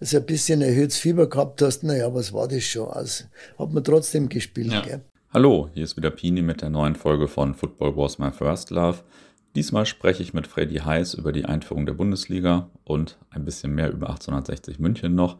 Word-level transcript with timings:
also 0.00 0.16
ein 0.16 0.26
bisschen 0.26 0.62
erhöhtes 0.62 0.98
Fieber 0.98 1.28
gehabt 1.28 1.60
hast, 1.62 1.84
naja, 1.84 2.12
was 2.12 2.32
war 2.32 2.48
das 2.48 2.64
schon? 2.64 2.88
Also 2.88 3.24
hat 3.58 3.72
man 3.72 3.84
trotzdem 3.84 4.28
gespielt. 4.28 4.72
Ja. 4.72 4.80
Gell? 4.80 5.02
Hallo, 5.32 5.68
hier 5.74 5.84
ist 5.84 5.96
wieder 5.96 6.10
Pini 6.10 6.42
mit 6.42 6.62
der 6.62 6.70
neuen 6.70 6.96
Folge 6.96 7.28
von 7.28 7.54
Football 7.54 7.96
Was 7.96 8.18
My 8.18 8.32
First 8.32 8.70
Love. 8.70 8.98
Diesmal 9.54 9.84
spreche 9.84 10.22
ich 10.22 10.32
mit 10.32 10.46
Freddy 10.46 10.76
Heiß 10.76 11.14
über 11.14 11.32
die 11.32 11.44
Einführung 11.44 11.84
der 11.84 11.92
Bundesliga 11.92 12.70
und 12.84 13.18
ein 13.30 13.44
bisschen 13.44 13.74
mehr 13.74 13.92
über 13.92 14.08
1860 14.08 14.78
München 14.78 15.14
noch. 15.14 15.38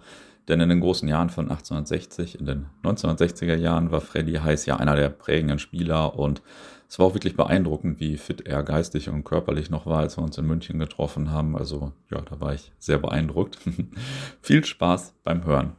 Denn 0.49 0.61
in 0.61 0.69
den 0.69 0.81
großen 0.81 1.09
Jahren 1.09 1.31
von 1.31 1.51
1860, 1.51 2.39
in 2.39 2.47
den 2.47 2.67
1960er 2.83 3.57
Jahren, 3.57 3.91
war 3.93 4.01
Freddy 4.01 4.35
Heiß 4.35 4.67
ja 4.67 4.77
einer 4.77 4.97
der 4.97 5.09
prägenden 5.09 5.59
Spieler 5.59 6.19
und 6.19 6.43
es 6.89 6.99
war 6.99 7.07
auch 7.07 7.15
wirklich 7.15 7.37
beeindruckend, 7.37 8.01
wie 8.01 8.17
fit 8.17 8.49
er 8.49 8.65
geistig 8.65 9.09
und 9.09 9.23
körperlich 9.23 9.71
noch 9.71 9.87
war, 9.87 10.01
als 10.01 10.19
wir 10.19 10.25
uns 10.25 10.37
in 10.39 10.47
München 10.47 10.81
getroffen 10.81 11.31
haben. 11.31 11.57
Also 11.57 11.93
ja, 12.11 12.21
da 12.21 12.41
war 12.41 12.53
ich 12.53 12.73
sehr 12.81 12.99
beeindruckt. 12.99 13.59
Viel 14.43 14.65
Spaß 14.65 15.15
beim 15.23 15.45
Hören. 15.45 15.77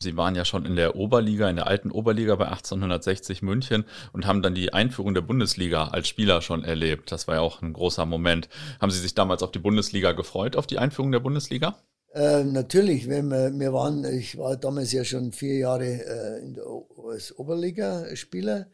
Sie 0.00 0.16
waren 0.16 0.34
ja 0.34 0.44
schon 0.44 0.66
in 0.66 0.74
der 0.74 0.96
Oberliga, 0.96 1.48
in 1.48 1.56
der 1.56 1.68
alten 1.68 1.92
Oberliga 1.92 2.34
bei 2.34 2.46
1860 2.46 3.42
München 3.42 3.84
und 4.12 4.26
haben 4.26 4.42
dann 4.42 4.54
die 4.54 4.72
Einführung 4.74 5.14
der 5.14 5.22
Bundesliga 5.22 5.84
als 5.88 6.08
Spieler 6.08 6.42
schon 6.42 6.64
erlebt. 6.64 7.12
Das 7.12 7.28
war 7.28 7.36
ja 7.36 7.40
auch 7.40 7.62
ein 7.62 7.72
großer 7.72 8.04
Moment. 8.04 8.48
Haben 8.80 8.90
Sie 8.90 8.98
sich 9.00 9.14
damals 9.14 9.44
auf 9.44 9.52
die 9.52 9.60
Bundesliga 9.60 10.10
gefreut, 10.10 10.56
auf 10.56 10.66
die 10.66 10.78
Einführung 10.78 11.12
der 11.12 11.20
Bundesliga? 11.20 11.76
Äh, 12.14 12.44
natürlich, 12.44 13.08
wenn 13.08 13.28
wir, 13.28 13.52
wir 13.58 13.72
waren, 13.72 14.04
ich 14.04 14.38
war 14.38 14.56
damals 14.56 14.92
ja 14.92 15.04
schon 15.04 15.32
vier 15.32 15.58
Jahre 15.58 15.84
äh, 15.84 16.52
der, 16.52 16.64
als 17.08 17.36
Oberligaspieler 17.36 18.68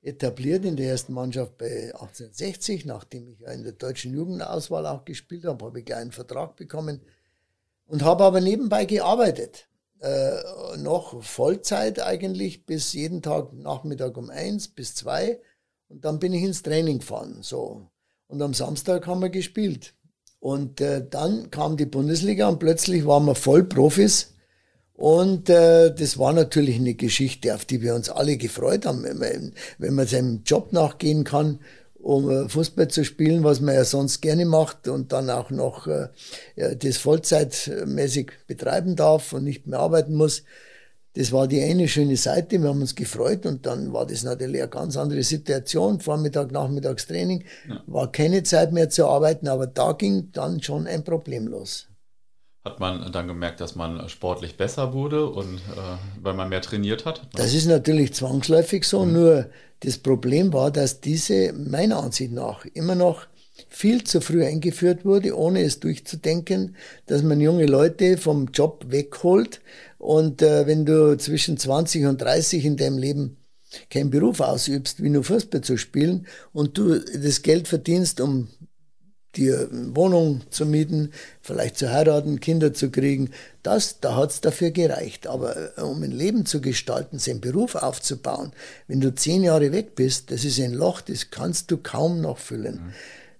etabliert 0.00 0.64
in 0.64 0.76
der 0.76 0.92
ersten 0.92 1.12
Mannschaft 1.12 1.58
bei 1.58 1.92
1860. 1.92 2.86
Nachdem 2.86 3.28
ich 3.28 3.40
ja 3.40 3.50
in 3.50 3.64
der 3.64 3.72
deutschen 3.72 4.14
Jugendauswahl 4.14 4.86
auch 4.86 5.04
gespielt 5.04 5.44
habe, 5.44 5.66
habe 5.66 5.80
ich 5.80 5.94
einen 5.94 6.12
Vertrag 6.12 6.56
bekommen 6.56 7.02
und 7.86 8.02
habe 8.02 8.24
aber 8.24 8.40
nebenbei 8.40 8.86
gearbeitet. 8.86 9.68
Äh, 10.00 10.78
noch 10.78 11.22
Vollzeit 11.22 12.00
eigentlich 12.00 12.64
bis 12.64 12.94
jeden 12.94 13.20
Tag 13.20 13.52
Nachmittag 13.52 14.16
um 14.16 14.30
eins 14.30 14.68
bis 14.68 14.94
zwei 14.94 15.38
und 15.88 16.06
dann 16.06 16.18
bin 16.18 16.32
ich 16.32 16.42
ins 16.42 16.62
Training 16.62 17.00
gefahren. 17.00 17.42
So. 17.42 17.90
Und 18.26 18.40
am 18.40 18.54
Samstag 18.54 19.06
haben 19.06 19.20
wir 19.20 19.28
gespielt. 19.28 19.95
Und 20.40 20.80
äh, 20.80 21.04
dann 21.08 21.50
kam 21.50 21.76
die 21.76 21.86
Bundesliga 21.86 22.48
und 22.48 22.58
plötzlich 22.58 23.06
waren 23.06 23.24
wir 23.26 23.34
voll 23.34 23.64
Profis. 23.64 24.34
Und 24.94 25.50
äh, 25.50 25.94
das 25.94 26.18
war 26.18 26.32
natürlich 26.32 26.76
eine 26.76 26.94
Geschichte, 26.94 27.54
auf 27.54 27.64
die 27.64 27.82
wir 27.82 27.94
uns 27.94 28.08
alle 28.08 28.36
gefreut 28.36 28.86
haben, 28.86 29.02
wenn 29.02 29.18
man, 29.18 29.52
wenn 29.78 29.94
man 29.94 30.06
seinem 30.06 30.42
Job 30.44 30.72
nachgehen 30.72 31.24
kann, 31.24 31.60
um 31.98 32.30
äh, 32.30 32.48
Fußball 32.48 32.88
zu 32.88 33.04
spielen, 33.04 33.44
was 33.44 33.60
man 33.60 33.74
ja 33.74 33.84
sonst 33.84 34.22
gerne 34.22 34.46
macht 34.46 34.88
und 34.88 35.12
dann 35.12 35.28
auch 35.28 35.50
noch 35.50 35.86
äh, 35.86 36.08
das 36.54 36.96
vollzeitmäßig 36.96 38.32
betreiben 38.46 38.96
darf 38.96 39.34
und 39.34 39.44
nicht 39.44 39.66
mehr 39.66 39.80
arbeiten 39.80 40.14
muss. 40.14 40.44
Das 41.16 41.32
war 41.32 41.48
die 41.48 41.62
eine 41.62 41.88
schöne 41.88 42.16
Seite, 42.18 42.60
wir 42.60 42.68
haben 42.68 42.82
uns 42.82 42.94
gefreut 42.94 43.46
und 43.46 43.64
dann 43.64 43.94
war 43.94 44.06
das 44.06 44.22
natürlich 44.22 44.60
eine 44.60 44.68
ganz 44.68 44.98
andere 44.98 45.22
Situation. 45.22 45.98
Vormittag, 45.98 46.52
Nachmittagstraining, 46.52 47.42
ja. 47.66 47.82
war 47.86 48.12
keine 48.12 48.42
Zeit 48.42 48.70
mehr 48.72 48.90
zu 48.90 49.06
arbeiten, 49.06 49.48
aber 49.48 49.66
da 49.66 49.92
ging 49.92 50.30
dann 50.32 50.62
schon 50.62 50.86
ein 50.86 51.04
Problem 51.04 51.46
los. 51.46 51.86
Hat 52.66 52.80
man 52.80 53.10
dann 53.12 53.28
gemerkt, 53.28 53.62
dass 53.62 53.76
man 53.76 54.06
sportlich 54.10 54.58
besser 54.58 54.92
wurde 54.92 55.26
und 55.30 55.54
äh, 55.54 56.20
weil 56.20 56.34
man 56.34 56.50
mehr 56.50 56.60
trainiert 56.60 57.06
hat? 57.06 57.22
Das 57.32 57.54
ist 57.54 57.66
natürlich 57.66 58.12
zwangsläufig 58.12 58.84
so, 58.84 59.06
mhm. 59.06 59.12
nur 59.14 59.46
das 59.80 59.96
Problem 59.96 60.52
war, 60.52 60.70
dass 60.70 61.00
diese 61.00 61.54
meiner 61.54 62.02
Ansicht 62.02 62.32
nach 62.32 62.66
immer 62.74 62.94
noch 62.94 63.26
viel 63.68 64.04
zu 64.04 64.20
früh 64.20 64.44
eingeführt 64.44 65.04
wurde, 65.04 65.36
ohne 65.36 65.62
es 65.62 65.80
durchzudenken, 65.80 66.76
dass 67.06 67.22
man 67.22 67.40
junge 67.40 67.66
Leute 67.66 68.16
vom 68.16 68.48
Job 68.52 68.86
wegholt. 68.88 69.60
Und 69.98 70.42
äh, 70.42 70.66
wenn 70.66 70.86
du 70.86 71.16
zwischen 71.16 71.56
20 71.56 72.06
und 72.06 72.20
30 72.20 72.64
in 72.64 72.76
deinem 72.76 72.98
Leben 72.98 73.36
keinen 73.90 74.10
Beruf 74.10 74.40
ausübst, 74.40 75.02
wie 75.02 75.10
nur 75.10 75.24
Fußball 75.24 75.60
zu 75.60 75.76
spielen, 75.76 76.26
und 76.52 76.78
du 76.78 76.98
das 76.98 77.42
Geld 77.42 77.68
verdienst, 77.68 78.20
um 78.20 78.48
dir 79.36 79.68
Wohnung 79.70 80.40
zu 80.50 80.64
mieten, 80.66 81.12
vielleicht 81.42 81.76
zu 81.76 81.92
heiraten, 81.92 82.40
Kinder 82.40 82.72
zu 82.72 82.90
kriegen, 82.90 83.30
das, 83.62 84.00
da 84.00 84.16
hat's 84.16 84.40
dafür 84.40 84.70
gereicht. 84.70 85.26
Aber 85.26 85.76
äh, 85.76 85.80
um 85.82 86.02
ein 86.02 86.12
Leben 86.12 86.46
zu 86.46 86.60
gestalten, 86.60 87.18
seinen 87.18 87.40
Beruf 87.40 87.74
aufzubauen, 87.74 88.52
wenn 88.88 89.00
du 89.00 89.14
zehn 89.14 89.42
Jahre 89.42 89.72
weg 89.72 89.94
bist, 89.94 90.30
das 90.30 90.44
ist 90.44 90.60
ein 90.60 90.72
Loch, 90.72 91.00
das 91.00 91.30
kannst 91.30 91.70
du 91.70 91.76
kaum 91.76 92.20
noch 92.20 92.38
füllen. 92.38 92.76
Mhm. 92.76 92.92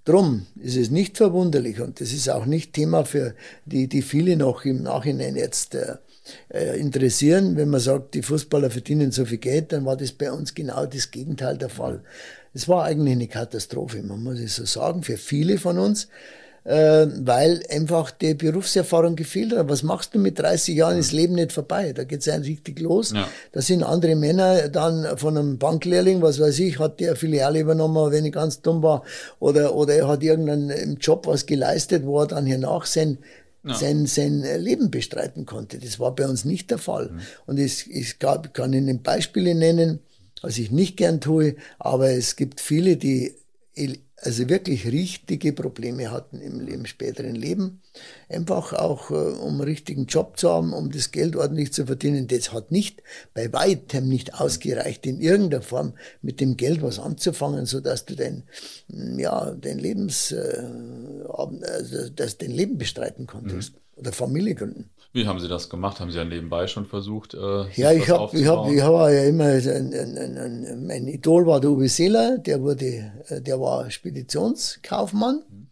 Drum 0.06 0.46
ist 0.54 0.76
es 0.76 0.90
nicht 0.92 1.16
verwunderlich 1.16 1.80
und 1.80 2.00
das 2.00 2.12
ist 2.12 2.28
auch 2.28 2.46
nicht 2.46 2.72
Thema 2.72 3.04
für 3.04 3.34
die, 3.64 3.88
die 3.88 4.02
viele 4.02 4.36
noch 4.36 4.64
im 4.64 4.84
Nachhinein 4.84 5.34
jetzt 5.34 5.74
äh, 5.74 5.96
äh, 6.48 6.78
interessieren. 6.78 7.56
Wenn 7.56 7.70
man 7.70 7.80
sagt, 7.80 8.14
die 8.14 8.22
Fußballer 8.22 8.70
verdienen 8.70 9.10
so 9.10 9.24
viel 9.24 9.38
Geld, 9.38 9.72
dann 9.72 9.84
war 9.84 9.96
das 9.96 10.12
bei 10.12 10.30
uns 10.30 10.54
genau 10.54 10.86
das 10.86 11.10
Gegenteil 11.10 11.58
der 11.58 11.70
Fall. 11.70 12.04
Es 12.54 12.68
war 12.68 12.84
eigentlich 12.84 13.14
eine 13.14 13.26
Katastrophe, 13.26 14.00
man 14.04 14.22
muss 14.22 14.38
es 14.38 14.54
so 14.54 14.64
sagen, 14.64 15.02
für 15.02 15.16
viele 15.16 15.58
von 15.58 15.76
uns 15.76 16.06
weil 16.68 17.62
einfach 17.70 18.10
die 18.10 18.34
Berufserfahrung 18.34 19.14
gefehlt 19.14 19.56
hat. 19.56 19.68
Was 19.68 19.82
machst 19.82 20.14
du 20.14 20.18
mit 20.18 20.38
30 20.38 20.74
Jahren? 20.74 20.98
Ist 20.98 21.12
Leben 21.12 21.34
nicht 21.34 21.52
vorbei. 21.52 21.92
Da 21.92 22.04
geht's 22.04 22.26
es 22.26 22.44
richtig 22.44 22.80
los. 22.80 23.12
Ja. 23.12 23.28
Da 23.52 23.62
sind 23.62 23.84
andere 23.84 24.16
Männer 24.16 24.68
dann 24.68 25.16
von 25.16 25.38
einem 25.38 25.58
Banklehrling, 25.58 26.22
was 26.22 26.40
weiß 26.40 26.58
ich, 26.58 26.78
hat 26.78 26.98
der 26.98 27.14
Filiale 27.14 27.60
übernommen, 27.60 28.10
wenn 28.10 28.24
ich 28.24 28.32
ganz 28.32 28.62
dumm 28.62 28.82
war, 28.82 29.04
oder, 29.38 29.74
oder 29.76 29.94
er 29.94 30.08
hat 30.08 30.22
irgendeinen 30.22 30.96
Job 30.96 31.26
was 31.26 31.46
geleistet, 31.46 32.04
wo 32.04 32.20
er 32.20 32.26
dann 32.26 32.46
hiernach 32.46 32.86
sein 32.86 33.18
ja. 33.66 33.74
sein, 33.74 34.06
sein 34.06 34.42
Leben 34.60 34.90
bestreiten 34.90 35.44
konnte. 35.44 35.78
Das 35.78 35.98
war 35.98 36.14
bei 36.14 36.26
uns 36.26 36.44
nicht 36.44 36.70
der 36.70 36.78
Fall. 36.78 37.10
Mhm. 37.10 37.20
Und 37.46 37.58
es, 37.58 37.86
es 37.86 38.18
gab, 38.18 38.54
kann 38.54 38.72
Ihnen 38.72 39.02
Beispiele 39.02 39.54
nennen, 39.54 40.00
was 40.42 40.58
ich 40.58 40.70
nicht 40.70 40.96
gern 40.96 41.20
tue, 41.20 41.56
aber 41.78 42.10
es 42.10 42.36
gibt 42.36 42.60
viele, 42.60 42.96
die 42.96 43.34
also 44.18 44.48
wirklich 44.48 44.86
richtige 44.86 45.52
Probleme 45.52 46.10
hatten 46.10 46.40
im, 46.40 46.66
im 46.66 46.86
späteren 46.86 47.34
Leben. 47.34 47.82
Einfach 48.28 48.72
auch, 48.72 49.10
äh, 49.10 49.14
um 49.14 49.54
einen 49.54 49.60
richtigen 49.60 50.06
Job 50.06 50.38
zu 50.38 50.50
haben, 50.50 50.72
um 50.72 50.90
das 50.90 51.10
Geld 51.10 51.36
ordentlich 51.36 51.72
zu 51.72 51.86
verdienen. 51.86 52.26
Das 52.26 52.52
hat 52.52 52.72
nicht, 52.72 53.02
bei 53.34 53.52
weitem 53.52 54.08
nicht 54.08 54.34
ausgereicht, 54.34 55.06
in 55.06 55.20
irgendeiner 55.20 55.62
Form 55.62 55.94
mit 56.22 56.40
dem 56.40 56.56
Geld 56.56 56.80
was 56.82 56.98
anzufangen, 56.98 57.66
so 57.66 57.80
dass 57.80 58.06
du 58.06 58.16
dein, 58.16 58.44
ja, 58.88 59.50
dein 59.52 59.78
Lebens, 59.78 60.32
äh, 60.32 60.64
also, 61.28 62.08
dass 62.08 62.38
dein 62.38 62.52
Leben 62.52 62.78
bestreiten 62.78 63.26
konntest. 63.26 63.74
Mhm. 63.74 63.85
Oder 63.96 64.12
Familie 64.12 64.54
gründen. 64.54 64.90
Wie 65.16 65.26
haben 65.26 65.40
Sie 65.40 65.48
das 65.48 65.70
gemacht? 65.70 65.98
Haben 65.98 66.10
Sie 66.10 66.18
ja 66.18 66.26
nebenbei 66.26 66.66
schon 66.66 66.84
versucht? 66.84 67.32
Äh, 67.32 67.70
ja, 67.74 67.90
ich 67.90 68.10
habe 68.10 68.36
ich 68.36 68.46
hab, 68.46 68.70
ich 68.70 68.82
hab 68.82 69.10
ja 69.10 69.24
immer, 69.24 69.44
ein, 69.46 69.94
ein, 69.94 70.38
ein, 70.38 70.86
mein 70.86 71.08
Idol 71.08 71.46
war 71.46 71.58
der 71.58 71.70
Uwe 71.70 71.88
Seeler, 71.88 72.36
der, 72.36 72.60
wurde, 72.60 73.12
äh, 73.28 73.40
der 73.40 73.58
war 73.58 73.90
Speditionskaufmann, 73.90 75.36
mhm. 75.48 75.68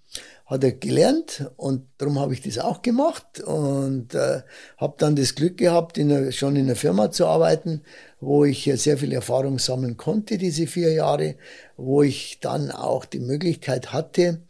hat 0.46 0.64
er 0.64 0.72
gelernt 0.72 1.50
und 1.56 1.86
darum 1.98 2.18
habe 2.18 2.32
ich 2.32 2.40
das 2.40 2.58
auch 2.58 2.80
gemacht 2.80 3.40
und 3.40 4.14
äh, 4.14 4.40
habe 4.78 4.94
dann 4.96 5.14
das 5.14 5.34
Glück 5.34 5.58
gehabt, 5.58 5.98
in 5.98 6.10
einer, 6.10 6.32
schon 6.32 6.56
in 6.56 6.64
einer 6.64 6.76
Firma 6.76 7.10
zu 7.10 7.26
arbeiten, 7.26 7.82
wo 8.20 8.46
ich 8.46 8.64
sehr 8.76 8.96
viel 8.96 9.12
Erfahrung 9.12 9.58
sammeln 9.58 9.98
konnte, 9.98 10.38
diese 10.38 10.66
vier 10.66 10.94
Jahre, 10.94 11.34
wo 11.76 12.02
ich 12.02 12.38
dann 12.40 12.70
auch 12.70 13.04
die 13.04 13.20
Möglichkeit 13.20 13.92
hatte, 13.92 14.40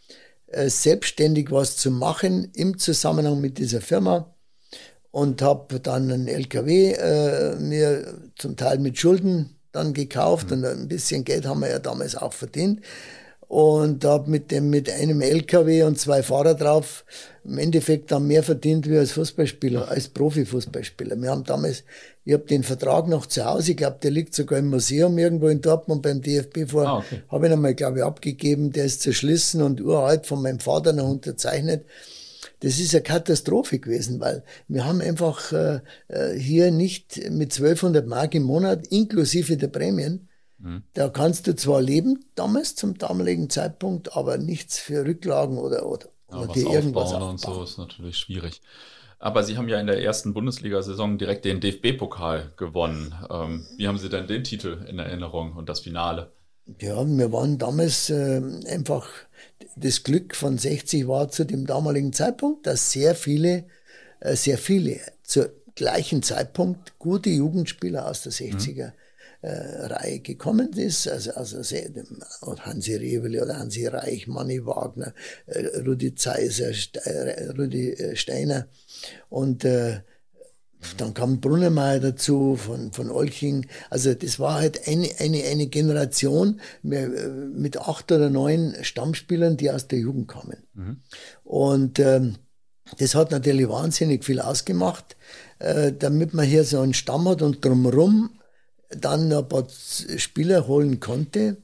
selbstständig 0.69 1.51
was 1.51 1.77
zu 1.77 1.91
machen 1.91 2.51
im 2.55 2.79
Zusammenhang 2.79 3.41
mit 3.41 3.59
dieser 3.59 3.81
Firma 3.81 4.35
und 5.11 5.43
habe 5.43 5.81
dann 5.81 6.11
einen 6.11 6.29
LKW 6.29 6.93
äh, 6.93 7.57
mir 7.57 8.19
zum 8.37 8.57
Teil 8.57 8.79
mit 8.79 8.99
Schulden 8.99 9.57
dann 9.73 9.93
gekauft 9.93 10.51
mhm. 10.51 10.59
und 10.59 10.65
ein 10.65 10.89
bisschen 10.89 11.25
Geld 11.25 11.47
haben 11.47 11.61
wir 11.61 11.71
ja 11.71 11.79
damals 11.79 12.17
auch 12.17 12.33
verdient 12.33 12.81
und 13.49 14.05
habe 14.05 14.31
mit 14.31 14.51
dem 14.51 14.71
mit 14.71 14.91
einem 14.91 15.21
LKW 15.21 15.83
und 15.85 15.99
zwei 15.99 16.23
Fahrer 16.23 16.55
drauf 16.55 17.05
im 17.45 17.59
Endeffekt 17.59 18.11
dann 18.11 18.27
mehr 18.27 18.43
verdient 18.43 18.89
wie 18.89 18.97
als 18.97 19.13
Fußballspieler, 19.13 19.89
als 19.89 20.09
Profifußballspieler. 20.09 21.21
Wir 21.21 21.31
haben 21.31 21.45
damals, 21.45 21.85
ich 22.25 22.33
habe 22.33 22.45
den 22.45 22.63
Vertrag 22.63 23.07
noch 23.07 23.27
zu 23.27 23.45
Hause, 23.45 23.73
ich 23.73 23.77
glaube, 23.77 23.99
der 24.03 24.11
liegt 24.11 24.35
sogar 24.35 24.59
im 24.59 24.69
Museum 24.69 25.19
irgendwo 25.19 25.49
in 25.49 25.61
Dortmund 25.61 26.03
beim 26.03 26.23
DFB 26.23 26.71
vor, 26.71 26.87
ah, 26.87 26.99
okay. 26.99 27.23
habe 27.29 27.47
ihn 27.47 27.53
einmal, 27.53 27.75
glaube 27.75 27.99
ich, 27.99 28.05
abgegeben, 28.05 28.73
der 28.73 28.87
ist 28.87 29.03
zerschlissen 29.03 29.61
und 29.61 29.81
uralt 29.81 30.27
von 30.27 30.41
meinem 30.43 30.61
Vater 30.61 30.93
noch 30.93 31.09
unterzeichnet 31.09 31.85
das 32.61 32.79
ist 32.79 32.95
eine 32.95 33.03
Katastrophe 33.03 33.79
gewesen, 33.79 34.21
weil 34.21 34.43
wir 34.69 34.87
haben 34.87 35.03
einfach 35.03 35.53
äh, 35.53 35.81
äh 36.09 36.39
hier 36.39 36.71
nicht 36.71 37.31
mit 37.31 37.53
1200 37.53 38.07
Mark 38.07 38.35
im 38.35 38.45
Monat 38.45 38.87
inklusive 38.87 39.59
der 39.59 39.69
Prämien, 39.69 40.29
mhm. 40.65 40.83
da 40.95 41.09
kannst 41.09 41.47
du 41.47 41.55
zwar 41.55 41.81
leben, 41.81 42.25
damals 42.35 42.75
zum 42.75 42.99
damaligen 42.99 43.51
Zeitpunkt, 43.51 44.17
aber 44.17 44.39
nichts 44.39 44.79
für 44.79 45.05
Rücklagen 45.05 45.59
oder, 45.59 45.87
oder, 45.87 46.09
ja, 46.31 46.39
oder 46.39 46.53
dir 46.53 46.69
irgendwas 46.71 47.13
aufbauen 47.13 47.31
und 47.31 47.41
so 47.41 47.63
ist 47.63 47.79
natürlich 47.79 48.19
schwierig. 48.19 48.61
Aber 49.19 49.43
Sie 49.43 49.57
haben 49.57 49.69
ja 49.69 49.81
in 49.81 49.87
der 49.87 50.03
ersten 50.03 50.35
Bundesliga-Saison 50.35 51.17
direkt 51.17 51.45
den 51.45 51.61
DFB-Pokal 51.61 52.53
gewonnen. 52.57 53.15
Ähm, 53.31 53.67
wie 53.77 53.89
haben 53.89 53.97
Sie 53.97 54.09
denn 54.09 54.27
den 54.27 54.45
Titel 54.45 54.85
in 54.89 54.99
Erinnerung 54.99 55.55
und 55.55 55.69
das 55.69 55.81
Finale? 55.81 56.33
Ja, 56.81 57.07
wir 57.07 57.33
waren 57.33 57.59
damals 57.59 58.11
äh, 58.11 58.43
einfach, 58.67 59.09
das 59.77 60.03
Glück 60.03 60.35
von 60.35 60.59
60 60.59 61.07
war 61.07 61.29
zu 61.31 61.45
dem 61.45 61.67
damaligen 61.67 62.13
Zeitpunkt, 62.13 62.67
dass 62.67 62.91
sehr 62.91 63.15
viele 63.15 63.65
äh, 64.25 64.37
sehr 64.37 64.59
viele 64.59 65.01
zur 65.23 65.51
gleichen 65.75 66.23
Zeitpunkt 66.23 66.99
gute 66.99 67.31
Jugendspieler 67.31 68.09
aus 68.09 68.23
der 68.23 68.33
60er. 68.33 68.87
Mhm. 68.87 68.93
Äh, 69.45 69.87
Reihe 69.93 70.21
gekommen 70.21 70.73
ist, 70.73 71.07
also, 71.07 71.33
also 71.33 71.59
Hansi 71.59 72.95
Reveli 72.95 73.43
oder 73.43 73.59
Hansi 73.59 73.87
Reich, 73.87 74.27
Manni 74.27 74.65
Wagner, 74.65 75.13
äh, 75.45 75.81
Rudi 75.81 76.15
Zeiser, 76.15 76.71
äh, 77.05 77.51
Rudi 77.51 77.95
Steiner 78.15 78.69
und 79.29 79.67
äh, 79.67 80.01
dann 80.97 81.13
kam 81.13 81.43
Brunnemeyer 81.43 82.01
dazu 82.01 82.57
von, 82.57 82.93
von 82.93 83.11
Olching. 83.11 83.67
Also 83.91 84.15
das 84.15 84.41
war 84.41 84.55
halt 84.55 84.89
eine, 84.89 85.11
eine, 85.19 85.45
eine 85.45 85.67
Generation 85.67 86.59
mit 86.83 87.77
acht 87.77 88.13
oder 88.13 88.31
neun 88.31 88.75
Stammspielern, 88.81 89.59
die 89.59 89.71
aus 89.71 89.89
der 89.89 89.99
Jugend 89.99 90.29
kamen. 90.29 90.63
Mhm. 90.73 91.03
Und 91.43 91.99
ähm, 91.99 92.37
das 92.99 93.15
hat 93.15 93.31
natürlich 93.31 93.69
wahnsinnig 93.69 94.25
viel 94.25 94.41
ausgemacht, 94.41 95.17
äh, 95.59 95.93
damit 95.93 96.33
man 96.33 96.47
hier 96.47 96.65
so 96.65 96.81
einen 96.81 96.95
Stamm 96.95 97.29
hat 97.29 97.43
und 97.43 97.63
drumherum 97.63 98.41
dann 99.01 99.33
ein 99.33 99.49
paar 99.49 99.67
Spieler 100.17 100.67
holen 100.67 101.01
konnte, 101.01 101.57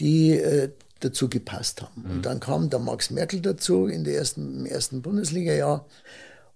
die 0.00 0.32
äh, 0.32 0.70
dazu 1.00 1.28
gepasst 1.28 1.82
haben. 1.82 2.02
Mhm. 2.04 2.10
Und 2.10 2.26
dann 2.26 2.40
kam 2.40 2.70
der 2.70 2.78
Max 2.78 3.10
Merkel 3.10 3.40
dazu 3.40 3.86
in 3.86 4.04
der 4.04 4.16
ersten, 4.16 4.60
im 4.60 4.66
ersten 4.66 5.02
Bundesliga-Jahr 5.02 5.86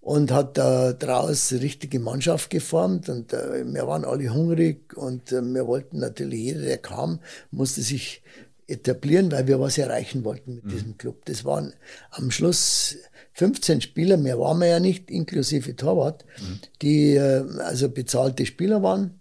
und 0.01 0.31
hat 0.31 0.57
da 0.57 0.93
draus 0.93 1.53
richtige 1.53 1.99
Mannschaft 1.99 2.51
geformt 2.51 3.09
und 3.09 3.33
äh, 3.33 3.65
wir 3.67 3.87
waren 3.89 4.05
alle 4.05 4.33
hungrig 4.33 4.97
und 4.97 5.33
äh, 5.33 5.43
wir 5.43 5.67
wollten 5.67 5.99
natürlich, 5.99 6.41
jeder, 6.41 6.63
der 6.63 6.79
kam, 6.79 7.19
musste 7.51 7.83
sich 7.83 8.23
etablieren, 8.69 9.33
weil 9.33 9.49
wir 9.49 9.61
was 9.61 9.79
erreichen 9.79 10.25
wollten 10.25 10.57
mit 10.57 10.65
mhm. 10.65 10.69
diesem 10.69 10.99
Club. 10.99 11.25
Das 11.25 11.45
waren 11.45 11.73
am 12.11 12.31
Schluss 12.31 12.97
15 13.33 13.81
Spieler, 13.81 14.17
mehr 14.17 14.39
waren 14.39 14.59
wir 14.59 14.69
ja 14.69 14.81
nicht, 14.81 15.11
inklusive 15.11 15.75
Torwart, 15.75 16.25
mhm. 16.39 16.61
die 16.83 17.15
äh, 17.15 17.45
also 17.59 17.89
bezahlte 17.89 18.47
Spieler 18.47 18.85
waren 18.85 19.21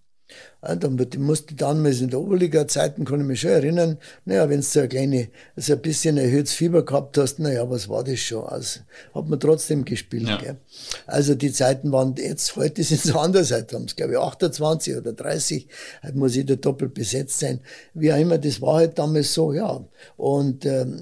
dann 0.74 1.00
musste 1.18 1.54
damals 1.56 2.02
in 2.02 2.10
der 2.10 2.20
Oberliga-Zeiten, 2.20 3.06
kann 3.06 3.22
ich 3.22 3.26
mich 3.28 3.42
schon 3.42 3.52
erinnern, 3.52 3.98
naja, 4.26 4.50
wenn 4.50 4.62
du 4.62 4.64
so 4.64 4.80
ein 4.80 4.90
kleine, 4.90 5.30
so 5.56 5.74
ein 5.74 5.82
bisschen 5.82 6.18
erhöhtes 6.18 6.54
Fieber 6.54 6.84
gehabt 6.84 7.18
hast, 7.18 7.40
naja, 7.40 7.70
was 7.70 7.88
war 7.88 8.04
das 8.04 8.20
schon? 8.20 8.44
Also, 8.46 8.80
hat 9.14 9.28
man 9.28 9.40
trotzdem 9.40 9.86
gespielt, 9.86 10.28
ja. 10.28 10.38
gell? 10.38 10.58
Also, 11.06 11.36
die 11.36 11.52
Zeiten 11.52 11.92
waren 11.92 12.16
jetzt, 12.16 12.56
heute 12.56 12.84
sind 12.84 13.06
es 13.06 13.16
anders, 13.16 13.52
heute 13.52 13.76
haben 13.76 13.86
es, 13.86 13.96
glaube 13.96 14.14
ich, 14.14 14.18
28 14.18 14.96
oder 14.98 15.14
30, 15.14 15.68
heute 16.04 16.18
muss 16.18 16.36
jeder 16.36 16.56
doppelt 16.56 16.94
besetzt 16.94 17.40
sein. 17.40 17.60
Wie 17.94 18.12
auch 18.12 18.18
immer, 18.18 18.38
das 18.38 18.62
war 18.62 18.76
halt 18.76 18.98
damals 18.98 19.34
so, 19.34 19.54
ja. 19.54 19.86
Und, 20.18 20.66
ähm, 20.66 21.00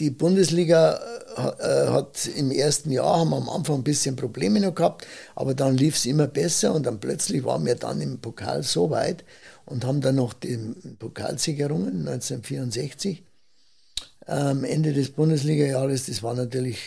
die 0.00 0.10
Bundesliga 0.10 0.98
äh, 1.36 1.88
hat 1.88 2.26
im 2.34 2.50
ersten 2.50 2.90
Jahr, 2.90 3.20
haben 3.20 3.30
wir 3.30 3.36
am 3.36 3.50
Anfang 3.50 3.76
ein 3.76 3.84
bisschen 3.84 4.16
Probleme 4.16 4.58
noch 4.58 4.74
gehabt, 4.74 5.06
aber 5.34 5.54
dann 5.54 5.76
lief 5.76 5.96
es 5.96 6.06
immer 6.06 6.26
besser 6.26 6.74
und 6.74 6.86
dann 6.86 6.98
plötzlich 6.98 7.44
waren 7.44 7.66
wir 7.66 7.74
dann 7.74 8.00
im 8.00 8.18
Pokal 8.18 8.62
so 8.62 8.90
weit 8.90 9.24
und 9.66 9.84
haben 9.84 10.00
dann 10.00 10.16
noch 10.16 10.32
die 10.32 10.56
Pokalsiegerungen 10.98 12.08
1964 12.08 13.22
am 14.26 14.64
Ende 14.64 14.92
des 14.92 15.10
Bundesliga-Jahres, 15.10 16.06
das 16.06 16.22
war 16.22 16.34
natürlich 16.34 16.78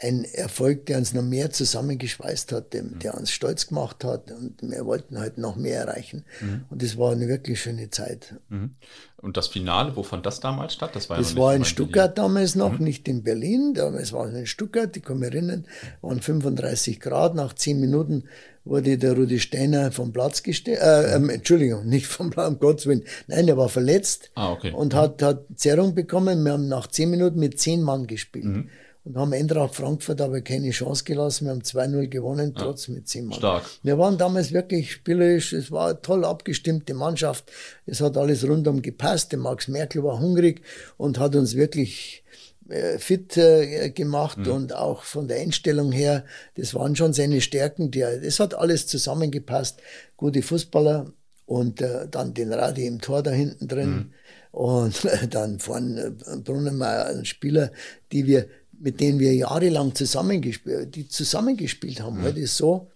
ein 0.00 0.24
Erfolg, 0.24 0.86
der 0.86 0.98
uns 0.98 1.14
noch 1.14 1.22
mehr 1.22 1.50
zusammengeschweißt 1.50 2.52
hat, 2.52 2.72
der, 2.72 2.82
der 2.82 3.14
uns 3.14 3.30
stolz 3.30 3.68
gemacht 3.68 4.04
hat 4.04 4.30
und 4.32 4.60
wir 4.62 4.84
wollten 4.84 5.18
halt 5.18 5.38
noch 5.38 5.56
mehr 5.56 5.80
erreichen. 5.80 6.24
Mhm. 6.40 6.64
Und 6.70 6.82
das 6.82 6.98
war 6.98 7.12
eine 7.12 7.28
wirklich 7.28 7.60
schöne 7.60 7.88
Zeit. 7.90 8.34
Mhm. 8.48 8.74
Und 9.18 9.36
das 9.36 9.46
Finale, 9.46 9.94
wo 9.94 10.02
fand 10.02 10.26
das 10.26 10.40
damals 10.40 10.74
statt? 10.74 10.90
Das 10.94 11.08
war, 11.08 11.18
das 11.18 11.34
ja 11.34 11.38
war 11.38 11.54
in 11.54 11.64
Stuttgart 11.64 12.16
Berlin. 12.16 12.28
damals 12.28 12.54
noch, 12.56 12.78
mhm. 12.78 12.84
nicht 12.84 13.06
in 13.06 13.22
Berlin. 13.22 13.74
Damals 13.74 14.12
war 14.12 14.26
es 14.26 14.34
in 14.34 14.46
Stuttgart, 14.46 15.00
kann 15.04 15.20
mich 15.20 15.32
erinnern, 15.32 15.66
waren 16.00 16.20
35 16.20 16.98
Grad. 16.98 17.36
Nach 17.36 17.52
zehn 17.52 17.78
Minuten 17.78 18.24
wurde 18.64 18.98
der 18.98 19.12
Rudi 19.12 19.38
Steiner 19.38 19.92
vom 19.92 20.12
Platz 20.12 20.42
gestellt. 20.42 20.80
Äh, 20.80 21.14
ähm, 21.14 21.30
Entschuldigung, 21.30 21.86
nicht 21.88 22.06
vom 22.06 22.30
Platz, 22.30 22.48
um 22.48 22.58
Gottes 22.58 22.86
Willen. 22.86 23.04
Nein, 23.28 23.46
er 23.46 23.56
war 23.56 23.68
verletzt 23.68 24.32
ah, 24.34 24.50
okay. 24.50 24.72
und 24.72 24.94
hat, 24.94 25.22
hat 25.22 25.44
Zerrung 25.54 25.94
bekommen. 25.94 26.42
Wir 26.42 26.52
haben 26.52 26.66
nach 26.66 26.88
zehn 26.88 27.10
Minuten 27.10 27.38
mit 27.38 27.60
zehn 27.60 27.82
Mann 27.82 28.08
gespielt. 28.08 28.66
Und 29.04 29.16
haben 29.16 29.32
Eintracht 29.32 29.74
Frankfurt 29.74 30.20
aber 30.20 30.42
keine 30.42 30.70
Chance 30.70 31.02
gelassen. 31.02 31.46
Wir 31.46 31.50
haben 31.50 31.62
2-0 31.62 32.06
gewonnen, 32.06 32.54
trotz 32.54 32.86
ja, 32.86 32.94
mit 32.94 33.08
10 33.08 33.26
Mann. 33.26 33.38
Stark. 33.38 33.64
Wir 33.82 33.98
waren 33.98 34.16
damals 34.16 34.52
wirklich 34.52 34.92
spielerisch, 34.92 35.52
es 35.52 35.72
war 35.72 35.88
eine 35.88 36.02
toll 36.02 36.24
abgestimmte 36.24 36.94
Mannschaft. 36.94 37.50
Es 37.84 38.00
hat 38.00 38.16
alles 38.16 38.46
rundum 38.46 38.80
gepasst. 38.80 39.32
Der 39.32 39.40
Max 39.40 39.66
Merkel 39.66 40.04
war 40.04 40.20
hungrig 40.20 40.62
und 40.98 41.18
hat 41.18 41.34
uns 41.34 41.56
wirklich 41.56 42.22
äh, 42.68 42.98
fit 42.98 43.36
äh, 43.36 43.90
gemacht 43.90 44.38
mhm. 44.38 44.52
und 44.52 44.74
auch 44.74 45.02
von 45.02 45.26
der 45.26 45.40
Einstellung 45.40 45.90
her, 45.90 46.24
das 46.54 46.74
waren 46.74 46.94
schon 46.94 47.12
seine 47.12 47.40
Stärken. 47.40 47.90
Die, 47.90 48.00
das 48.00 48.38
hat 48.38 48.54
alles 48.54 48.86
zusammengepasst. 48.86 49.80
Gute 50.16 50.42
Fußballer 50.42 51.12
und 51.44 51.82
äh, 51.82 52.06
dann 52.08 52.34
den 52.34 52.52
Radi 52.52 52.86
im 52.86 53.00
Tor 53.00 53.24
da 53.24 53.32
hinten 53.32 53.66
drin. 53.66 53.90
Mhm. 53.90 54.12
Und 54.52 55.08
dann 55.30 55.58
vorne 55.58 56.12
Brunnenmeier, 56.44 57.06
ein 57.06 57.24
Spieler, 57.24 57.72
die 58.12 58.26
wir 58.26 58.46
mit 58.82 59.00
denen 59.00 59.20
wir 59.20 59.32
jahrelang 59.32 59.94
zusammengespielt, 59.94 60.94
die 60.94 61.08
zusammengespielt 61.08 62.00
haben. 62.00 62.18
Mhm. 62.18 62.24
Heute 62.24 62.40
ist 62.40 62.56
so, 62.56 62.90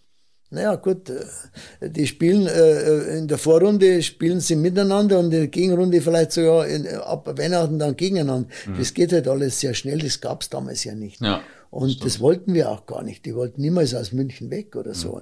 naja 0.51 0.75
gut, 0.75 1.11
äh, 1.11 1.91
die 1.91 2.07
spielen 2.07 2.47
äh, 2.49 3.19
in 3.19 3.29
der 3.29 3.39
Vorrunde 3.39 4.03
spielen 4.03 4.41
sie 4.41 4.57
miteinander 4.57 5.21
und 5.21 5.27
in 5.27 5.31
der 5.31 5.47
Gegenrunde 5.47 6.01
vielleicht 6.01 6.33
sogar 6.33 6.67
in, 6.67 6.89
ab 6.89 7.39
Weihnachten 7.39 7.79
dann 7.79 7.97
gegeneinander. 7.97 8.49
Mhm. 8.67 8.79
Das 8.79 8.95
geht 8.95 9.13
halt 9.13 9.29
alles 9.29 9.61
sehr 9.61 9.75
schnell, 9.75 10.01
das 10.01 10.21
gab 10.21 10.43
es 10.43 10.51
damals 10.51 10.83
ja 10.83 10.95
nicht. 10.95 11.21
Ja, 11.21 11.43
und 11.71 11.91
stimmt. 11.91 12.07
das 12.07 12.21
wollten 12.21 12.53
wir 12.55 12.71
auch 12.71 12.87
gar 12.87 13.05
nicht. 13.05 13.25
Die 13.25 13.35
wollten 13.37 13.61
niemals 13.61 13.95
aus 13.95 14.13
München 14.13 14.51
weg 14.51 14.75
oder 14.75 14.91
mhm. 14.91 14.95
so. 14.95 15.21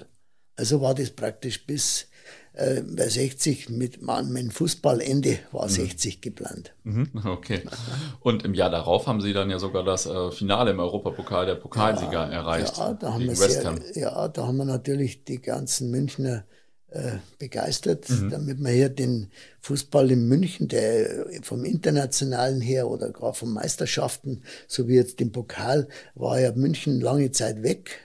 Also 0.57 0.81
war 0.81 0.95
das 0.95 1.11
praktisch 1.11 1.67
bis 1.67 2.07
äh, 2.55 2.83
bei 2.83 3.09
60 3.09 3.69
mit 3.71 4.01
mein 4.01 4.51
Fußballende 4.51 5.39
war 5.51 5.69
60 5.69 6.17
mhm. 6.17 6.21
geplant. 6.21 6.75
Mhm, 6.85 7.09
okay. 7.25 7.63
Und 8.21 8.45
im 8.45 8.55
Jahr 8.55 8.71
darauf 8.71 9.09
haben 9.09 9.21
Sie 9.21 9.33
dann 9.33 9.51
ja 9.51 9.59
sogar 9.59 9.83
das 9.83 10.07
äh, 10.07 10.31
Finale 10.31 10.71
im 10.71 10.79
Europapokal 10.79 11.47
der 11.47 11.57
Pokalsieger 11.57 12.13
ja, 12.13 12.31
erreicht. 12.31 12.77
Ja 12.79 12.95
da, 12.95 13.13
haben 13.13 13.25
wir 13.25 13.35
sehr, 13.35 13.75
ja, 13.95 14.29
da 14.29 14.47
haben 14.47 14.57
wir 14.57 14.65
natürlich 14.65 15.25
die 15.25 15.43
ganzen 15.43 15.91
Münchner 15.91 16.45
äh, 16.91 17.19
begeistert, 17.41 18.09
mhm. 18.09 18.31
damit 18.31 18.59
wir 18.61 18.71
hier 18.71 18.89
den 18.89 19.33
Fußball 19.61 20.13
in 20.13 20.29
München, 20.29 20.69
der 20.69 21.27
vom 21.43 21.65
internationalen 21.65 22.61
her 22.61 22.89
oder 22.89 23.11
gar 23.11 23.35
von 23.35 23.53
Meisterschaften, 23.53 24.43
so 24.69 24.87
wie 24.87 24.95
jetzt 24.95 25.19
den 25.19 25.33
Pokal, 25.33 25.89
war 26.15 26.39
ja 26.39 26.53
München 26.53 27.01
lange 27.01 27.33
Zeit 27.33 27.65
weg 27.65 28.04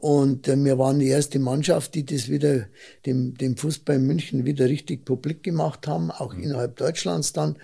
und 0.00 0.48
äh, 0.48 0.56
wir 0.56 0.78
waren 0.78 0.98
die 0.98 1.08
erste 1.08 1.38
Mannschaft, 1.38 1.94
die 1.94 2.04
das 2.04 2.28
wieder, 2.28 2.66
dem, 3.06 3.36
dem 3.36 3.56
Fußball 3.56 3.96
in 3.96 4.06
München 4.06 4.44
wieder 4.44 4.66
richtig 4.66 5.04
publik 5.04 5.42
gemacht 5.42 5.86
haben, 5.86 6.10
auch 6.10 6.34
mhm. 6.34 6.42
innerhalb 6.42 6.76
Deutschlands 6.76 7.32
dann. 7.32 7.56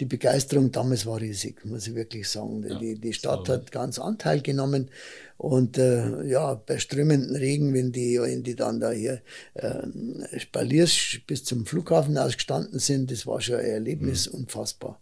Die 0.00 0.06
Begeisterung 0.06 0.72
damals 0.72 1.04
war 1.04 1.20
riesig, 1.20 1.64
muss 1.64 1.86
ich 1.86 1.94
wirklich 1.94 2.28
sagen. 2.28 2.64
Ja, 2.66 2.78
die, 2.78 2.98
die 2.98 3.12
Stadt 3.12 3.48
hat 3.50 3.70
ganz 3.70 3.98
Anteil 3.98 4.40
genommen. 4.40 4.90
Und 5.36 5.76
äh, 5.76 6.24
ja, 6.24 6.54
bei 6.54 6.78
strömenden 6.78 7.36
Regen, 7.36 7.74
wenn 7.74 7.92
die, 7.92 8.20
wenn 8.20 8.42
die 8.42 8.56
dann 8.56 8.80
da 8.80 8.90
hier 8.90 9.20
äh, 9.54 9.86
Spaliers 10.38 11.18
bis 11.26 11.44
zum 11.44 11.66
Flughafen 11.66 12.16
ausgestanden 12.16 12.78
sind, 12.78 13.10
das 13.10 13.26
war 13.26 13.40
schon 13.40 13.56
ein 13.56 13.66
Erlebnis, 13.66 14.30
mhm. 14.30 14.40
unfassbar. 14.40 15.00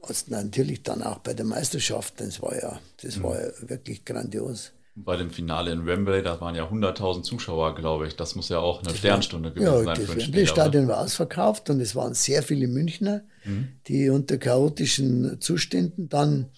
Und 0.00 0.30
natürlich 0.30 0.82
dann 0.82 1.02
auch 1.02 1.18
bei 1.18 1.34
der 1.34 1.46
Meisterschaft, 1.46 2.20
das 2.20 2.40
war 2.42 2.54
ja, 2.56 2.80
das 3.02 3.16
mhm. 3.16 3.22
war 3.22 3.40
ja 3.40 3.50
wirklich 3.68 4.04
grandios 4.04 4.72
bei 4.96 5.16
dem 5.16 5.30
Finale 5.30 5.72
in 5.72 5.86
Wembley, 5.86 6.22
da 6.22 6.40
waren 6.40 6.54
ja 6.54 6.68
100.000 6.68 7.22
Zuschauer, 7.22 7.74
glaube 7.74 8.06
ich. 8.06 8.16
Das 8.16 8.36
muss 8.36 8.48
ja 8.48 8.58
auch 8.58 8.78
eine 8.78 8.88
das 8.88 8.98
Sternstunde 8.98 9.50
gewesen 9.50 9.66
ja, 9.66 9.82
sein. 9.82 10.06
Das 10.06 10.16
Wembley-Stadion 10.16 10.88
war 10.88 11.00
ausverkauft 11.00 11.68
und 11.70 11.80
es 11.80 11.96
waren 11.96 12.14
sehr 12.14 12.42
viele 12.42 12.68
Münchner, 12.68 13.22
mhm. 13.44 13.68
die 13.88 14.08
unter 14.08 14.38
chaotischen 14.38 15.40
Zuständen 15.40 16.08
dann 16.08 16.50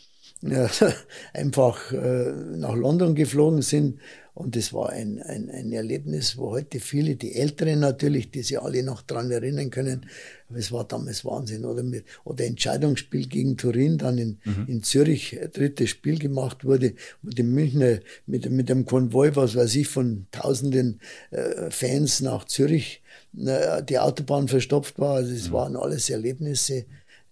ja, 0.43 0.69
einfach 1.33 1.93
äh, 1.93 2.33
nach 2.57 2.75
London 2.75 3.15
geflogen 3.15 3.63
sind 3.63 4.01
und 4.37 4.55
das 4.55 4.75
war 4.75 4.91
ein, 4.91 5.23
ein, 5.23 5.49
ein 5.49 5.73
Erlebnis, 5.73 6.37
wo 6.37 6.51
heute 6.51 6.79
viele, 6.79 7.17
die 7.17 7.37
Älteren 7.37 7.81
natürlich, 7.81 8.31
die 8.31 8.43
sich 8.43 8.61
alle 8.61 8.83
noch 8.83 9.01
dran 9.01 9.31
erinnern 9.31 9.71
können, 9.71 10.05
aber 10.51 10.59
es 10.59 10.71
war 10.71 10.85
damals 10.85 11.25
Wahnsinn. 11.25 11.65
Oder, 11.65 11.83
mit, 11.83 12.05
oder 12.23 12.45
Entscheidungsspiel 12.45 13.29
gegen 13.29 13.57
Turin, 13.57 13.97
dann 13.97 14.19
in, 14.19 14.39
mhm. 14.45 14.67
in 14.69 14.83
Zürich, 14.83 15.39
drittes 15.55 15.89
Spiel 15.89 16.19
gemacht 16.19 16.67
wurde, 16.67 16.93
wo 17.23 17.31
die 17.31 17.45
Münchner 17.45 18.01
mit, 18.27 18.51
mit 18.51 18.71
einem 18.71 18.85
Konvoi, 18.85 19.35
was 19.35 19.57
weiß 19.57 19.75
ich, 19.75 19.89
von 19.89 20.27
tausenden 20.33 21.01
äh, 21.31 21.71
Fans 21.71 22.21
nach 22.21 22.45
Zürich 22.45 23.03
äh, 23.39 23.83
die 23.85 23.99
Autobahn 23.99 24.49
verstopft 24.49 24.99
war. 24.99 25.15
Also 25.15 25.33
es 25.33 25.49
mhm. 25.49 25.53
waren 25.55 25.77
alles 25.77 26.11
Erlebnisse, 26.11 26.85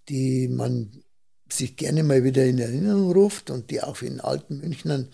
die 0.08 0.48
man 0.48 0.90
sich 1.50 1.76
gerne 1.76 2.02
mal 2.02 2.24
wieder 2.24 2.46
in 2.46 2.58
Erinnerung 2.58 3.12
ruft 3.12 3.50
und 3.50 3.70
die 3.70 3.82
auch 3.82 4.00
in 4.00 4.20
alten 4.20 4.60
Münchnern 4.60 5.08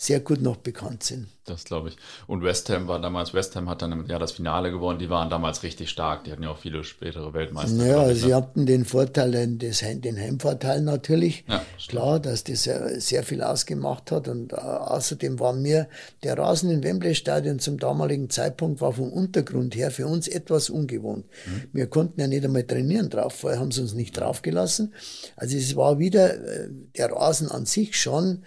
sehr 0.00 0.20
gut 0.20 0.40
noch 0.40 0.58
bekannt 0.58 1.02
sind. 1.02 1.26
Das 1.44 1.64
glaube 1.64 1.88
ich. 1.88 1.96
Und 2.28 2.44
West 2.44 2.68
Ham 2.70 2.86
war 2.86 3.00
damals, 3.00 3.34
West 3.34 3.56
Ham 3.56 3.68
hat 3.68 3.82
dann 3.82 4.06
ja 4.06 4.20
das 4.20 4.30
Finale 4.30 4.70
gewonnen, 4.70 5.00
die 5.00 5.10
waren 5.10 5.28
damals 5.28 5.64
richtig 5.64 5.90
stark, 5.90 6.22
die 6.22 6.30
hatten 6.30 6.44
ja 6.44 6.50
auch 6.50 6.58
viele 6.58 6.84
spätere 6.84 7.34
Weltmeister. 7.34 7.84
Ja, 7.84 7.96
naja, 8.02 8.14
sie 8.14 8.28
ne? 8.28 8.36
hatten 8.36 8.64
den 8.64 8.84
Vorteil, 8.84 9.32
den, 9.32 9.58
den 9.58 10.16
Heimvorteil 10.16 10.82
natürlich, 10.82 11.44
ja, 11.48 11.64
klar, 11.88 12.20
dass 12.20 12.44
das 12.44 12.62
sehr, 12.62 13.24
viel 13.24 13.42
ausgemacht 13.42 14.12
hat 14.12 14.28
und 14.28 14.52
uh, 14.52 14.56
außerdem 14.56 15.40
war 15.40 15.52
mir 15.52 15.88
der 16.22 16.38
Rasen 16.38 16.70
im 16.70 16.84
Wembley 16.84 17.16
Stadion 17.16 17.58
zum 17.58 17.78
damaligen 17.78 18.30
Zeitpunkt 18.30 18.80
war 18.80 18.92
vom 18.92 19.12
Untergrund 19.12 19.74
her 19.74 19.90
für 19.90 20.06
uns 20.06 20.28
etwas 20.28 20.70
ungewohnt. 20.70 21.26
Mhm. 21.46 21.62
Wir 21.72 21.88
konnten 21.88 22.20
ja 22.20 22.28
nicht 22.28 22.44
einmal 22.44 22.62
trainieren 22.62 23.10
drauf, 23.10 23.34
vorher 23.34 23.58
haben 23.58 23.72
sie 23.72 23.80
uns 23.80 23.94
nicht 23.94 24.16
draufgelassen. 24.16 24.94
Also 25.34 25.56
es 25.56 25.74
war 25.74 25.98
wieder 25.98 26.34
äh, 26.34 26.68
der 26.96 27.10
Rasen 27.10 27.50
an 27.50 27.66
sich 27.66 28.00
schon 28.00 28.44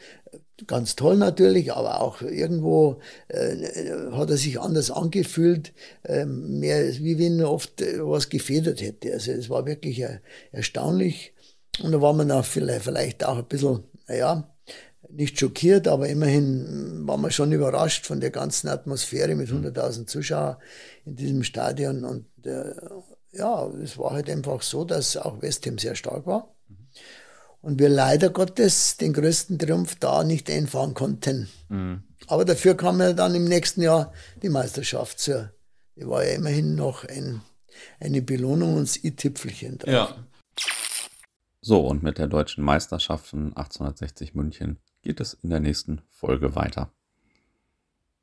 ganz 0.68 0.96
toll 0.96 1.18
natürlich, 1.18 1.74
aber 1.74 2.02
auch 2.02 2.22
irgendwo 2.22 3.00
äh, 3.28 3.56
hat 4.12 4.30
er 4.30 4.38
sich 4.38 4.60
anders 4.60 4.92
angefühlt, 4.92 5.74
äh, 6.04 6.26
mehr 6.26 6.84
wie 7.00 7.18
wenn 7.20 7.40
er 7.40 7.52
oft 7.52 7.82
äh, 7.82 8.00
was 8.00 8.30
gefedert 8.30 8.82
hätte. 8.82 9.14
Also 9.14 9.32
es 9.32 9.50
war 9.50 9.66
wirklich 9.66 10.02
äh, 10.02 10.20
erstaunlich. 10.52 11.34
Und 11.82 11.92
da 11.92 12.02
war 12.02 12.14
man 12.14 12.32
auch 12.32 12.46
vielleicht, 12.46 12.84
vielleicht 12.84 13.24
auch 13.24 13.38
ein 13.38 13.46
bisschen, 13.46 13.84
naja, 14.08 14.48
nicht 15.10 15.40
schockiert, 15.40 15.88
aber 15.88 16.08
immerhin 16.08 17.06
war 17.06 17.18
man 17.18 17.32
schon 17.32 17.52
überrascht 17.52 18.06
von 18.06 18.22
der 18.22 18.30
ganzen 18.30 18.70
Atmosphäre 18.70 19.36
mit 19.36 19.50
100.000 19.50 20.08
Zuschauern 20.08 20.58
in 21.06 21.16
diesem 21.16 21.44
Stadion. 21.44 22.06
Und 22.06 22.26
äh, 22.46 22.74
ja, 23.32 23.68
es 23.84 23.98
war 23.98 24.12
halt 24.12 24.30
einfach 24.30 24.62
so, 24.62 24.86
dass 24.86 25.18
auch 25.18 25.42
West 25.42 25.66
Ham 25.66 25.78
sehr 25.78 25.96
stark 25.96 26.26
war 26.26 26.54
und 27.62 27.80
wir 27.80 27.90
leider 27.90 28.30
Gottes 28.30 28.98
den 28.98 29.14
größten 29.14 29.60
Triumph 29.60 29.96
da 30.00 30.24
nicht 30.24 30.50
einfahren 30.50 30.94
konnten. 30.94 31.50
Mhm. 31.70 32.04
Aber 32.28 32.46
dafür 32.46 32.76
kam 32.76 33.00
ja 33.00 33.14
dann 33.14 33.36
im 33.36 33.46
nächsten 33.46 33.82
Jahr 33.82 34.14
die 34.42 34.50
Meisterschaft 34.50 35.20
zur. 35.20 35.52
Die 35.96 36.08
war 36.08 36.26
ja 36.26 36.34
immerhin 36.34 36.76
noch 36.76 37.06
ein, 37.06 37.42
eine 38.00 38.22
Belohnung 38.22 38.76
und 38.76 38.88
das 38.88 39.04
i-Tüpfelchen 39.04 39.78
drauf. 39.78 39.94
Ja. 39.94 40.16
So, 41.62 41.86
und 41.86 42.02
mit 42.02 42.18
der 42.18 42.28
deutschen 42.28 42.64
Meisterschaft 42.64 43.28
von 43.28 43.56
1860 43.56 44.34
München 44.34 44.80
geht 45.04 45.20
es 45.20 45.34
in 45.34 45.50
der 45.50 45.60
nächsten 45.60 46.02
Folge 46.10 46.56
weiter. 46.56 46.92